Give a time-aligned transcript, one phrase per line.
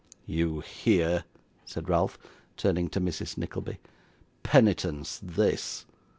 [0.25, 1.25] 'You hear?'
[1.63, 2.17] said Ralph,
[2.57, 3.37] turning to Mrs.
[3.37, 3.77] Nickleby.
[4.41, 5.85] 'Penitence, this!